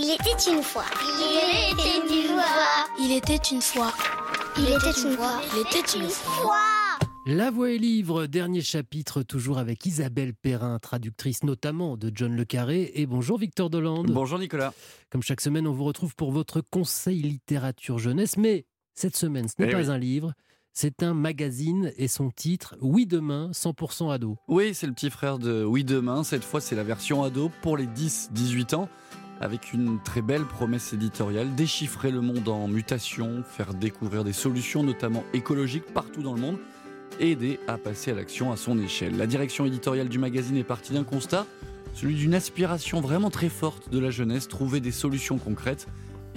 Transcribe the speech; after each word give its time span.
Il 0.00 0.10
était 0.10 0.52
une 0.52 0.62
fois. 0.62 0.84
Il 1.00 1.72
était 1.72 1.98
une 2.06 2.22
fois. 2.28 2.86
Il 3.00 3.10
était 3.16 3.34
une 3.50 3.60
fois. 3.60 3.92
Il 4.56 4.64
était 4.66 5.00
une 5.08 5.16
fois. 5.16 5.40
Il 5.52 5.60
était 5.60 5.98
une 5.98 6.08
fois. 6.08 6.54
La 7.26 7.50
Voix 7.50 7.72
est 7.72 7.78
livre, 7.78 8.26
dernier 8.26 8.60
chapitre, 8.60 9.24
toujours 9.24 9.58
avec 9.58 9.84
Isabelle 9.86 10.34
Perrin, 10.34 10.78
traductrice 10.78 11.42
notamment 11.42 11.96
de 11.96 12.12
John 12.14 12.36
Le 12.36 12.44
Carré. 12.44 12.92
Et 12.94 13.06
bonjour 13.06 13.38
Victor 13.38 13.70
Dolande. 13.70 14.12
Bonjour 14.12 14.38
Nicolas. 14.38 14.72
Comme 15.10 15.22
chaque 15.24 15.40
semaine, 15.40 15.66
on 15.66 15.72
vous 15.72 15.82
retrouve 15.84 16.14
pour 16.14 16.30
votre 16.30 16.60
conseil 16.60 17.20
littérature 17.22 17.98
jeunesse. 17.98 18.36
Mais 18.36 18.66
cette 18.94 19.16
semaine, 19.16 19.48
ce 19.48 19.54
n'est 19.60 19.68
Eh 19.68 19.72
pas 19.72 19.80
oui. 19.80 19.90
un 19.90 19.98
livre, 19.98 20.32
c'est 20.72 21.02
un 21.02 21.12
magazine 21.12 21.92
et 21.96 22.06
son 22.06 22.30
titre 22.30 22.76
Oui 22.80 23.04
demain, 23.04 23.50
100% 23.50 24.12
ado. 24.12 24.36
Oui, 24.46 24.74
c'est 24.74 24.86
le 24.86 24.92
petit 24.92 25.10
frère 25.10 25.40
de 25.40 25.64
Oui 25.64 25.82
Demain. 25.82 26.22
Cette 26.22 26.44
fois, 26.44 26.60
c'est 26.60 26.76
la 26.76 26.84
version 26.84 27.24
ado 27.24 27.50
pour 27.62 27.76
les 27.76 27.86
10-18 27.86 28.76
ans. 28.76 28.88
Avec 29.40 29.72
une 29.72 30.00
très 30.02 30.20
belle 30.20 30.44
promesse 30.44 30.92
éditoriale, 30.92 31.54
déchiffrer 31.54 32.10
le 32.10 32.20
monde 32.20 32.48
en 32.48 32.66
mutation, 32.66 33.44
faire 33.44 33.72
découvrir 33.72 34.24
des 34.24 34.32
solutions, 34.32 34.82
notamment 34.82 35.24
écologiques, 35.32 35.92
partout 35.94 36.22
dans 36.22 36.34
le 36.34 36.40
monde, 36.40 36.58
et 37.20 37.32
aider 37.32 37.60
à 37.68 37.78
passer 37.78 38.10
à 38.10 38.14
l'action 38.14 38.50
à 38.50 38.56
son 38.56 38.78
échelle. 38.80 39.16
La 39.16 39.26
direction 39.26 39.64
éditoriale 39.64 40.08
du 40.08 40.18
magazine 40.18 40.56
est 40.56 40.64
partie 40.64 40.92
d'un 40.92 41.04
constat, 41.04 41.46
celui 41.94 42.14
d'une 42.14 42.34
aspiration 42.34 43.00
vraiment 43.00 43.30
très 43.30 43.48
forte 43.48 43.90
de 43.90 43.98
la 43.98 44.10
jeunesse, 44.10 44.48
trouver 44.48 44.80
des 44.80 44.92
solutions 44.92 45.38
concrètes. 45.38 45.86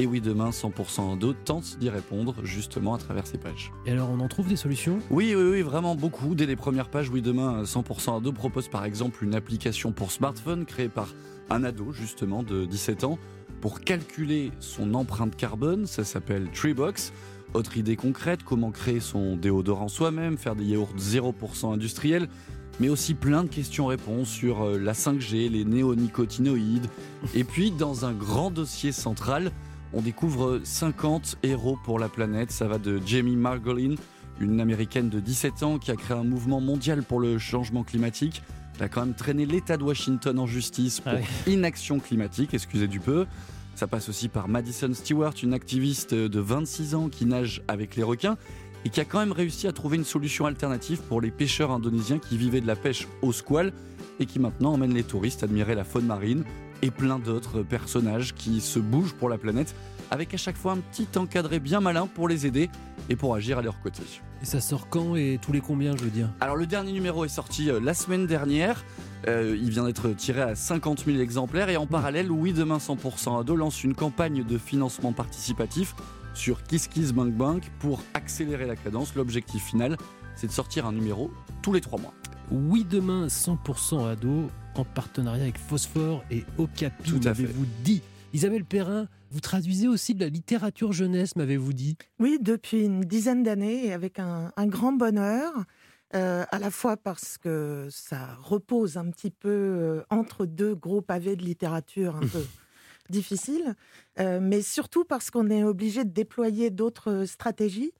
Et 0.00 0.06
Oui 0.06 0.22
Demain, 0.22 0.48
100% 0.48 1.12
ado, 1.12 1.34
tente 1.34 1.76
d'y 1.78 1.90
répondre 1.90 2.34
justement 2.42 2.94
à 2.94 2.98
travers 2.98 3.26
ces 3.26 3.36
pages. 3.36 3.70
Et 3.84 3.90
alors, 3.90 4.08
on 4.08 4.18
en 4.20 4.28
trouve 4.28 4.48
des 4.48 4.56
solutions? 4.56 4.98
Oui, 5.10 5.34
oui, 5.36 5.42
oui, 5.42 5.60
vraiment 5.60 5.94
beaucoup. 5.94 6.34
Dès 6.34 6.46
les 6.46 6.56
premières 6.56 6.88
pages, 6.88 7.10
Oui 7.10 7.20
Demain 7.20 7.64
100% 7.64 8.16
ado 8.16 8.32
propose 8.32 8.68
par 8.68 8.86
exemple 8.86 9.22
une 9.22 9.34
application 9.34 9.92
pour 9.92 10.10
smartphone 10.10 10.64
créée 10.64 10.88
par 10.88 11.08
un 11.50 11.64
ado 11.64 11.92
justement 11.92 12.42
de 12.42 12.64
17 12.64 13.04
ans 13.04 13.18
pour 13.60 13.82
calculer 13.82 14.52
son 14.58 14.94
empreinte 14.94 15.36
carbone. 15.36 15.84
Ça 15.84 16.02
s'appelle 16.02 16.48
Treebox. 16.50 17.12
Autre 17.52 17.76
idée 17.76 17.96
concrète, 17.96 18.42
comment 18.42 18.70
créer 18.70 19.00
son 19.00 19.36
déodorant 19.36 19.88
soi-même, 19.88 20.38
faire 20.38 20.56
des 20.56 20.64
yaourts 20.64 20.94
0% 20.98 21.74
industriels, 21.74 22.26
mais 22.78 22.88
aussi 22.88 23.12
plein 23.12 23.42
de 23.42 23.50
questions-réponses 23.50 24.30
sur 24.30 24.62
euh, 24.62 24.78
la 24.78 24.94
5G, 24.94 25.50
les 25.50 25.66
néonicotinoïdes. 25.66 26.86
Et 27.34 27.44
puis, 27.44 27.70
dans 27.70 28.06
un 28.06 28.14
grand 28.14 28.50
dossier 28.50 28.92
central, 28.92 29.52
on 29.92 30.00
découvre 30.00 30.60
50 30.62 31.38
héros 31.42 31.78
pour 31.84 31.98
la 31.98 32.08
planète. 32.08 32.50
Ça 32.50 32.68
va 32.68 32.78
de 32.78 33.00
Jamie 33.04 33.36
Margolin, 33.36 33.94
une 34.40 34.60
américaine 34.60 35.08
de 35.08 35.20
17 35.20 35.62
ans 35.62 35.78
qui 35.78 35.90
a 35.90 35.96
créé 35.96 36.16
un 36.16 36.24
mouvement 36.24 36.60
mondial 36.60 37.02
pour 37.02 37.20
le 37.20 37.38
changement 37.38 37.82
climatique. 37.82 38.42
Elle 38.78 38.84
a 38.84 38.88
quand 38.88 39.04
même 39.04 39.14
traîné 39.14 39.46
l'État 39.46 39.76
de 39.76 39.82
Washington 39.82 40.38
en 40.38 40.46
justice 40.46 41.00
pour 41.00 41.12
Ah 41.12 41.50
inaction 41.50 41.98
climatique, 41.98 42.54
excusez 42.54 42.88
du 42.88 43.00
peu. 43.00 43.26
Ça 43.74 43.86
passe 43.86 44.08
aussi 44.08 44.28
par 44.28 44.48
Madison 44.48 44.92
Stewart, 44.92 45.34
une 45.42 45.54
activiste 45.54 46.14
de 46.14 46.40
26 46.40 46.94
ans 46.94 47.08
qui 47.08 47.24
nage 47.24 47.62
avec 47.68 47.96
les 47.96 48.02
requins 48.02 48.36
et 48.84 48.90
qui 48.90 49.00
a 49.00 49.04
quand 49.04 49.18
même 49.18 49.32
réussi 49.32 49.66
à 49.66 49.72
trouver 49.72 49.96
une 49.96 50.04
solution 50.04 50.46
alternative 50.46 51.00
pour 51.08 51.20
les 51.20 51.30
pêcheurs 51.30 51.70
indonésiens 51.70 52.18
qui 52.18 52.36
vivaient 52.36 52.60
de 52.60 52.66
la 52.66 52.76
pêche 52.76 53.06
au 53.22 53.32
squal 53.32 53.72
et 54.18 54.26
qui 54.26 54.38
maintenant 54.38 54.72
emmènent 54.72 54.94
les 54.94 55.02
touristes 55.02 55.42
admirer 55.42 55.74
la 55.74 55.84
faune 55.84 56.06
marine 56.06 56.44
et 56.82 56.90
plein 56.90 57.18
d'autres 57.18 57.62
personnages 57.62 58.34
qui 58.34 58.60
se 58.60 58.78
bougent 58.78 59.14
pour 59.14 59.28
la 59.28 59.38
planète 59.38 59.74
avec 60.10 60.34
à 60.34 60.36
chaque 60.36 60.56
fois 60.56 60.72
un 60.72 60.78
petit 60.78 61.08
encadré 61.16 61.60
bien 61.60 61.80
malin 61.80 62.06
pour 62.06 62.28
les 62.28 62.46
aider 62.46 62.68
et 63.08 63.16
pour 63.16 63.34
agir 63.34 63.58
à 63.58 63.62
leur 63.62 63.80
côté. 63.80 64.02
Et 64.42 64.44
ça 64.44 64.60
sort 64.60 64.88
quand 64.88 65.16
et 65.16 65.38
tous 65.40 65.52
les 65.52 65.60
combien, 65.60 65.96
je 65.96 66.02
veux 66.02 66.10
dire? 66.10 66.28
Alors 66.40 66.56
le 66.56 66.66
dernier 66.66 66.92
numéro 66.92 67.24
est 67.24 67.28
sorti 67.28 67.70
euh, 67.70 67.80
la 67.80 67.94
semaine 67.94 68.26
dernière. 68.26 68.84
Euh, 69.28 69.56
il 69.60 69.70
vient 69.70 69.84
d'être 69.84 70.10
tiré 70.10 70.40
à 70.40 70.54
50 70.54 71.04
000 71.04 71.18
exemplaires 71.18 71.68
et 71.68 71.76
en 71.76 71.86
parallèle, 71.86 72.30
Oui 72.30 72.52
Demain 72.52 72.78
100% 72.78 73.40
Ado 73.40 73.54
lance 73.54 73.84
une 73.84 73.94
campagne 73.94 74.44
de 74.44 74.58
financement 74.58 75.12
participatif 75.12 75.94
sur 76.34 76.62
KissKissBankBank 76.62 77.70
pour 77.80 78.02
accélérer 78.14 78.66
la 78.66 78.76
cadence. 78.76 79.14
L'objectif 79.14 79.62
final, 79.62 79.96
c'est 80.36 80.46
de 80.46 80.52
sortir 80.52 80.86
un 80.86 80.92
numéro 80.92 81.30
tous 81.62 81.72
les 81.72 81.80
trois 81.80 81.98
mois. 82.00 82.14
Oui 82.50 82.86
demain, 82.88 83.26
100% 83.26 84.08
ado, 84.08 84.50
en 84.80 84.84
partenariat 84.84 85.42
avec 85.42 85.58
Phosphore 85.58 86.24
et 86.30 86.44
Okapi, 86.58 87.10
Tout 87.10 87.20
à 87.28 87.34
fait. 87.34 87.42
m'avez-vous 87.42 87.66
dit. 87.84 88.02
Isabelle 88.32 88.64
Perrin, 88.64 89.08
vous 89.30 89.40
traduisez 89.40 89.88
aussi 89.88 90.14
de 90.14 90.20
la 90.20 90.28
littérature 90.28 90.92
jeunesse, 90.92 91.36
m'avez-vous 91.36 91.72
dit 91.72 91.96
Oui, 92.18 92.38
depuis 92.40 92.84
une 92.84 93.00
dizaine 93.02 93.42
d'années 93.42 93.86
et 93.86 93.92
avec 93.92 94.18
un, 94.18 94.52
un 94.56 94.66
grand 94.66 94.92
bonheur, 94.92 95.52
euh, 96.14 96.44
à 96.50 96.58
la 96.58 96.70
fois 96.70 96.96
parce 96.96 97.36
que 97.38 97.88
ça 97.90 98.36
repose 98.42 98.96
un 98.96 99.10
petit 99.10 99.30
peu 99.30 99.48
euh, 99.50 100.02
entre 100.10 100.46
deux 100.46 100.74
gros 100.74 101.02
pavés 101.02 101.36
de 101.36 101.42
littérature 101.42 102.16
un 102.16 102.20
peu 102.26 102.44
difficiles, 103.10 103.74
euh, 104.18 104.38
mais 104.40 104.62
surtout 104.62 105.04
parce 105.04 105.30
qu'on 105.30 105.50
est 105.50 105.64
obligé 105.64 106.04
de 106.04 106.10
déployer 106.10 106.70
d'autres 106.70 107.24
stratégies. 107.26 107.92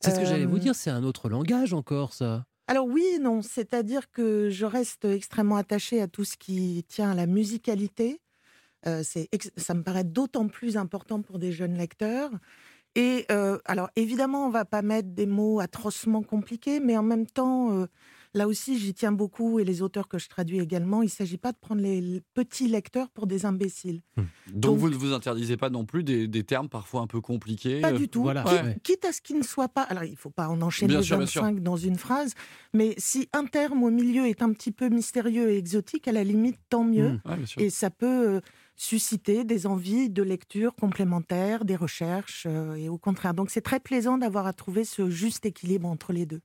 C'est 0.00 0.10
ce 0.10 0.20
que 0.20 0.26
j'allais 0.26 0.44
vous 0.44 0.58
dire, 0.58 0.74
c'est 0.74 0.90
un 0.90 1.04
autre 1.04 1.30
langage 1.30 1.72
encore, 1.72 2.12
ça. 2.12 2.44
Alors 2.68 2.86
oui 2.86 3.04
et 3.14 3.18
non, 3.18 3.42
c'est-à-dire 3.42 4.10
que 4.10 4.50
je 4.50 4.66
reste 4.66 5.04
extrêmement 5.04 5.56
attachée 5.56 6.00
à 6.02 6.08
tout 6.08 6.24
ce 6.24 6.36
qui 6.36 6.84
tient 6.88 7.10
à 7.12 7.14
la 7.14 7.26
musicalité. 7.26 8.20
Euh, 8.86 9.02
ça 9.56 9.74
me 9.74 9.82
paraît 9.82 10.04
d'autant 10.04 10.48
plus 10.48 10.76
important 10.76 11.22
pour 11.22 11.38
des 11.38 11.52
jeunes 11.52 11.76
lecteurs. 11.76 12.30
Et 12.96 13.26
euh, 13.30 13.58
alors 13.66 13.90
évidemment, 13.96 14.46
on 14.46 14.50
va 14.50 14.64
pas 14.64 14.82
mettre 14.82 15.10
des 15.10 15.26
mots 15.26 15.60
atrocement 15.60 16.22
compliqués, 16.22 16.80
mais 16.80 16.96
en 16.96 17.02
même 17.02 17.26
temps, 17.26 17.72
euh, 17.72 17.86
là 18.36 18.46
aussi, 18.46 18.78
j'y 18.78 18.94
tiens 18.94 19.12
beaucoup 19.12 19.58
et 19.58 19.64
les 19.64 19.82
auteurs 19.82 20.06
que 20.08 20.18
je 20.18 20.28
traduis 20.28 20.60
également. 20.60 21.02
Il 21.02 21.06
ne 21.06 21.10
s'agit 21.10 21.38
pas 21.38 21.52
de 21.52 21.56
prendre 21.58 21.80
les 21.80 22.22
petits 22.34 22.68
lecteurs 22.68 23.08
pour 23.10 23.26
des 23.26 23.46
imbéciles. 23.46 24.02
Donc, 24.16 24.26
Donc- 24.52 24.78
vous 24.78 24.90
ne 24.90 24.94
vous 24.94 25.12
interdisez 25.12 25.56
pas 25.56 25.70
non 25.70 25.84
plus 25.84 26.04
des, 26.04 26.28
des 26.28 26.44
termes 26.44 26.68
parfois 26.68 27.00
un 27.00 27.06
peu 27.06 27.20
compliqués. 27.20 27.80
Pas 27.80 27.92
euh, 27.92 27.98
du 27.98 28.08
tout. 28.08 28.22
voilà, 28.22 28.44
Quitte, 28.44 28.62
ouais. 28.62 28.78
quitte 28.82 29.04
à 29.06 29.12
ce 29.12 29.20
qu'il 29.20 29.38
ne 29.38 29.42
soit 29.42 29.68
pas. 29.68 29.82
Alors, 29.82 30.04
il 30.04 30.12
ne 30.12 30.16
faut 30.16 30.30
pas 30.30 30.48
en 30.48 30.60
enchaîner 30.62 30.92
Bien 30.94 31.02
sûr, 31.02 31.16
bien 31.18 31.26
sûr. 31.26 31.42
25 31.42 31.62
dans 31.62 31.76
une 31.76 31.96
phrase, 31.96 32.34
mais 32.74 32.94
si 32.98 33.28
un 33.32 33.46
terme 33.46 33.82
au 33.82 33.90
milieu 33.90 34.26
est 34.26 34.42
un 34.42 34.52
petit 34.52 34.70
peu 34.72 34.88
mystérieux 34.88 35.50
et 35.50 35.56
exotique, 35.56 36.06
à 36.06 36.12
la 36.12 36.22
limite, 36.22 36.58
tant 36.68 36.84
mieux. 36.84 37.12
Mm. 37.12 37.20
ouais, 37.24 37.46
sûr. 37.46 37.62
Et 37.62 37.70
ça 37.70 37.90
peut 37.90 38.36
euh, 38.36 38.40
susciter 38.76 39.44
des 39.44 39.66
envies 39.66 40.10
de 40.10 40.22
lecture 40.22 40.74
complémentaires, 40.74 41.64
des 41.64 41.76
recherches, 41.76 42.46
euh, 42.48 42.74
et 42.74 42.88
au 42.90 42.98
contraire. 42.98 43.32
Donc, 43.32 43.50
c'est 43.50 43.62
très 43.62 43.80
plaisant 43.80 44.18
d'avoir 44.18 44.46
à 44.46 44.52
trouver 44.52 44.84
ce 44.84 45.08
juste 45.08 45.46
équilibre 45.46 45.88
entre 45.88 46.12
les 46.12 46.26
deux. 46.26 46.40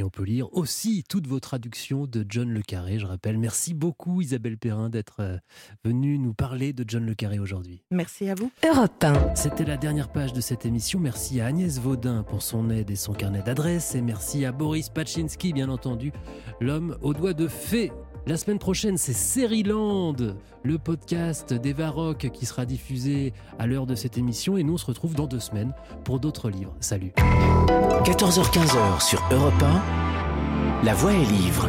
Et 0.00 0.02
on 0.02 0.08
peut 0.08 0.24
lire 0.24 0.50
aussi 0.54 1.04
toutes 1.06 1.26
vos 1.26 1.40
traductions 1.40 2.06
de 2.06 2.24
John 2.26 2.48
Le 2.48 2.62
Carré, 2.62 2.98
je 2.98 3.04
rappelle. 3.04 3.36
Merci 3.36 3.74
beaucoup 3.74 4.22
Isabelle 4.22 4.56
Perrin 4.56 4.88
d'être 4.88 5.16
euh, 5.20 5.36
venue 5.84 6.18
nous 6.18 6.32
parler 6.32 6.72
de 6.72 6.86
John 6.88 7.04
Le 7.04 7.12
Carré 7.12 7.38
aujourd'hui. 7.38 7.82
Merci 7.90 8.30
à 8.30 8.34
vous. 8.34 8.50
Europe 8.66 9.04
1. 9.04 9.34
C'était 9.34 9.66
la 9.66 9.76
dernière 9.76 10.10
page 10.10 10.32
de 10.32 10.40
cette 10.40 10.64
émission. 10.64 11.00
Merci 11.00 11.42
à 11.42 11.44
Agnès 11.44 11.78
Vaudin 11.78 12.22
pour 12.22 12.40
son 12.40 12.70
aide 12.70 12.90
et 12.90 12.96
son 12.96 13.12
carnet 13.12 13.42
d'adresses. 13.42 13.94
Et 13.94 14.00
merci 14.00 14.46
à 14.46 14.52
Boris 14.52 14.88
Pachinski, 14.88 15.52
bien 15.52 15.68
entendu, 15.68 16.14
l'homme 16.62 16.96
aux 17.02 17.12
doigts 17.12 17.34
de 17.34 17.46
fée. 17.46 17.92
La 18.26 18.36
semaine 18.36 18.58
prochaine, 18.58 18.98
c'est 18.98 19.14
Seriland, 19.14 20.14
le 20.62 20.78
podcast 20.78 21.54
d'Eva 21.54 21.88
Rock 21.88 22.28
qui 22.32 22.44
sera 22.44 22.66
diffusé 22.66 23.32
à 23.58 23.66
l'heure 23.66 23.86
de 23.86 23.94
cette 23.94 24.18
émission. 24.18 24.56
Et 24.56 24.62
nous, 24.62 24.74
on 24.74 24.78
se 24.78 24.86
retrouve 24.86 25.14
dans 25.14 25.26
deux 25.26 25.40
semaines 25.40 25.72
pour 26.04 26.20
d'autres 26.20 26.50
livres. 26.50 26.74
Salut. 26.80 27.12
14h-15h 27.16 29.00
sur 29.00 29.22
Europe 29.32 29.62
1, 29.62 30.84
La 30.84 30.94
Voix 30.94 31.12
est 31.12 31.24
livre. 31.24 31.68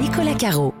Nicolas 0.00 0.34
Caro. 0.34 0.73